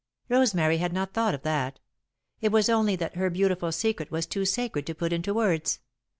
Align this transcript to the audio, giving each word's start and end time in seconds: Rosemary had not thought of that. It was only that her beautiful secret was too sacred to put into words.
Rosemary 0.29 0.77
had 0.77 0.93
not 0.93 1.13
thought 1.13 1.35
of 1.35 1.43
that. 1.43 1.79
It 2.41 2.51
was 2.51 2.69
only 2.69 2.95
that 2.95 3.17
her 3.17 3.29
beautiful 3.29 3.71
secret 3.71 4.09
was 4.09 4.25
too 4.25 4.45
sacred 4.45 4.87
to 4.87 4.95
put 4.95 5.13
into 5.13 5.31
words. 5.31 5.77